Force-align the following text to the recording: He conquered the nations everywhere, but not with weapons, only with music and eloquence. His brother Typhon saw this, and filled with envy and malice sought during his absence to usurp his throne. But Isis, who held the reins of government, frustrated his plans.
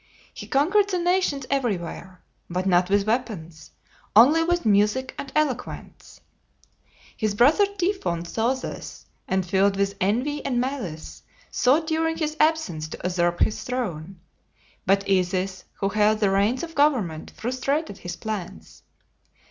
He 0.33 0.47
conquered 0.47 0.89
the 0.89 0.97
nations 0.97 1.45
everywhere, 1.51 2.23
but 2.49 2.65
not 2.65 2.89
with 2.89 3.05
weapons, 3.05 3.69
only 4.15 4.41
with 4.43 4.65
music 4.65 5.13
and 5.15 5.31
eloquence. 5.35 6.19
His 7.15 7.35
brother 7.35 7.67
Typhon 7.67 8.25
saw 8.25 8.55
this, 8.55 9.05
and 9.27 9.45
filled 9.45 9.77
with 9.77 9.93
envy 10.01 10.43
and 10.43 10.59
malice 10.59 11.21
sought 11.51 11.85
during 11.85 12.17
his 12.17 12.35
absence 12.39 12.87
to 12.87 12.99
usurp 13.03 13.41
his 13.41 13.61
throne. 13.63 14.19
But 14.87 15.07
Isis, 15.07 15.65
who 15.73 15.89
held 15.89 16.19
the 16.19 16.31
reins 16.31 16.63
of 16.63 16.73
government, 16.73 17.29
frustrated 17.35 17.99
his 17.99 18.15
plans. 18.15 18.81